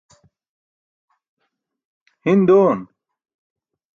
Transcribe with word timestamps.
hin 2.25 2.39
doon 2.49 2.79